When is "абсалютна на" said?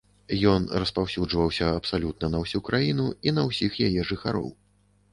1.81-2.43